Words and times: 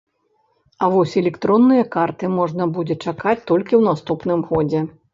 А 0.85 0.89
вось 0.95 1.13
электронныя 1.21 1.85
карты 1.97 2.31
можна 2.39 2.63
будзе 2.79 3.01
чакаць 3.05 3.39
толькі 3.53 3.73
ў 3.79 3.83
наступным 3.93 4.39
годзе. 4.53 4.79